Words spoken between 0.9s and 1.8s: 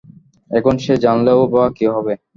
জানলেও বা